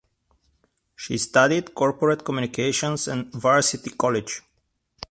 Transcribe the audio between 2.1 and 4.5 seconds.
communications at Varsity College.